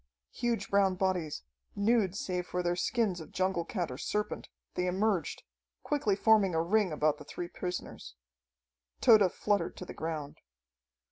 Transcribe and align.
Huge 0.31 0.67
brown 0.71 0.95
bodies, 0.95 1.43
nude 1.75 2.15
save 2.15 2.47
for 2.47 2.63
their 2.63 2.75
skins 2.75 3.21
of 3.21 3.31
jungle 3.31 3.63
cat 3.63 3.91
or 3.91 3.99
serpent, 3.99 4.49
they 4.73 4.87
emerged, 4.87 5.43
quickly 5.83 6.15
forming 6.15 6.55
a 6.55 6.61
ring 6.63 6.91
about 6.91 7.19
the 7.19 7.23
three 7.23 7.47
prisoners. 7.47 8.15
Tode 8.99 9.31
fluttered 9.31 9.77
to 9.77 9.85
the 9.85 9.93
ground. 9.93 10.39